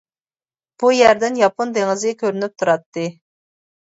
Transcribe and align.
بۇ 0.83 0.89
يەردىن 0.99 1.37
ياپون 1.39 1.73
دېڭىزى 1.75 2.13
كۆرۈنۈپ 2.21 2.57
تۇراتتى. 2.63 3.05